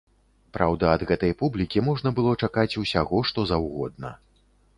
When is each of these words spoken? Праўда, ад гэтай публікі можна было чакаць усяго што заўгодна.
Праўда, 0.55 0.87
ад 0.99 1.03
гэтай 1.11 1.35
публікі 1.41 1.83
можна 1.89 2.13
было 2.21 2.33
чакаць 2.45 2.67
усяго 2.85 3.21
што 3.29 3.39
заўгодна. 3.53 4.13